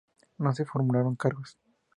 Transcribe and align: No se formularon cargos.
No 0.39 0.51
se 0.55 0.65
formularon 0.65 1.15
cargos. 1.15 1.59